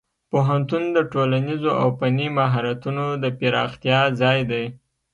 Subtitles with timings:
[0.31, 4.65] پوهنتون د ټولنیزو او فني مهارتونو د پراختیا ځای دی.